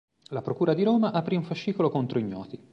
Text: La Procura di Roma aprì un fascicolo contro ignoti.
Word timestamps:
La 0.29 0.41
Procura 0.41 0.73
di 0.73 0.81
Roma 0.81 1.11
aprì 1.11 1.35
un 1.35 1.43
fascicolo 1.43 1.91
contro 1.91 2.17
ignoti. 2.17 2.59